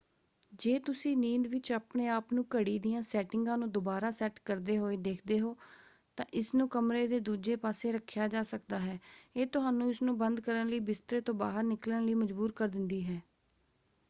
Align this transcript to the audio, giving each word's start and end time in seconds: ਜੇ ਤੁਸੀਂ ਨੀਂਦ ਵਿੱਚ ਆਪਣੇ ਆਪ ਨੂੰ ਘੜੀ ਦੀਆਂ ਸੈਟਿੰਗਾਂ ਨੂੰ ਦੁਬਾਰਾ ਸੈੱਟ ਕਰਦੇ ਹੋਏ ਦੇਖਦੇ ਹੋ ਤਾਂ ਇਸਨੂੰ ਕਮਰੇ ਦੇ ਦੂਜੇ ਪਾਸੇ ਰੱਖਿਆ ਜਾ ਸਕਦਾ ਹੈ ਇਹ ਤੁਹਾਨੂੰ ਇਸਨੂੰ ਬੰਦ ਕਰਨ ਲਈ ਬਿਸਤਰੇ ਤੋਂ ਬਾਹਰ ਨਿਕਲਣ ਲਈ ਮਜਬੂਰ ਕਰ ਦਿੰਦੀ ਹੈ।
ਜੇ 0.53 0.77
ਤੁਸੀਂ 0.79 1.15
ਨੀਂਦ 1.17 1.47
ਵਿੱਚ 1.47 1.71
ਆਪਣੇ 1.71 2.07
ਆਪ 2.09 2.31
ਨੂੰ 2.33 2.45
ਘੜੀ 2.55 2.77
ਦੀਆਂ 2.79 3.01
ਸੈਟਿੰਗਾਂ 3.01 3.57
ਨੂੰ 3.57 3.69
ਦੁਬਾਰਾ 3.71 4.09
ਸੈੱਟ 4.11 4.39
ਕਰਦੇ 4.45 4.77
ਹੋਏ 4.77 4.97
ਦੇਖਦੇ 4.99 5.39
ਹੋ 5.39 5.55
ਤਾਂ 6.17 6.25
ਇਸਨੂੰ 6.33 6.67
ਕਮਰੇ 6.69 7.05
ਦੇ 7.07 7.19
ਦੂਜੇ 7.21 7.55
ਪਾਸੇ 7.57 7.91
ਰੱਖਿਆ 7.91 8.27
ਜਾ 8.27 8.41
ਸਕਦਾ 8.45 8.79
ਹੈ 8.79 8.97
ਇਹ 9.35 9.47
ਤੁਹਾਨੂੰ 9.49 9.89
ਇਸਨੂੰ 9.89 10.17
ਬੰਦ 10.17 10.39
ਕਰਨ 10.39 10.67
ਲਈ 10.67 10.79
ਬਿਸਤਰੇ 10.89 11.21
ਤੋਂ 11.21 11.33
ਬਾਹਰ 11.35 11.63
ਨਿਕਲਣ 11.63 12.05
ਲਈ 12.05 12.13
ਮਜਬੂਰ 12.15 12.51
ਕਰ 12.51 12.67
ਦਿੰਦੀ 12.69 13.03
ਹੈ। 13.05 13.21